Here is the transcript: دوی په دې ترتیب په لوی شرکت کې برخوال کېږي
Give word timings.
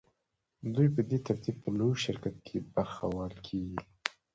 دوی 0.75 0.87
په 0.95 1.01
دې 1.09 1.17
ترتیب 1.27 1.55
په 1.63 1.69
لوی 1.77 1.93
شرکت 2.05 2.35
کې 2.47 2.57
برخوال 2.73 3.33
کېږي 3.45 3.79